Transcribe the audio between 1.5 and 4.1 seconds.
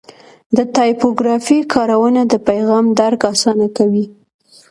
کارونه د پیغام درک اسانه کوي.